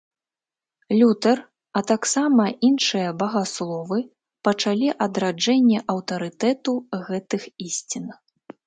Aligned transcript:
Лютэр, 0.99 1.39
а 1.81 1.83
таксама 1.91 2.43
іншыя 2.69 3.09
багасловы 3.21 3.99
пачалі 4.49 4.89
адраджэнне 5.09 5.77
аўтарытэту 5.97 6.71
гэтых 7.07 7.41
ісцін. 7.71 8.05